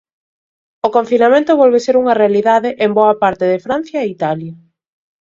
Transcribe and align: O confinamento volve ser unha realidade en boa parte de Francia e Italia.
O 0.87 0.89
confinamento 0.97 1.59
volve 1.61 1.79
ser 1.85 1.95
unha 2.01 2.17
realidade 2.21 2.69
en 2.85 2.91
boa 2.99 3.13
parte 3.23 3.45
de 3.51 3.61
Francia 3.65 3.97
e 4.01 4.11
Italia. 4.17 4.53